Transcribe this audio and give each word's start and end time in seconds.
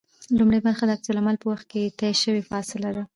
لومړۍ 0.39 0.59
برخه 0.67 0.83
د 0.85 0.89
عکس 0.95 1.07
العمل 1.09 1.35
په 1.39 1.47
وخت 1.51 1.65
کې 1.71 1.93
طی 1.99 2.11
شوې 2.23 2.43
فاصله 2.51 2.89
ده 2.95 3.03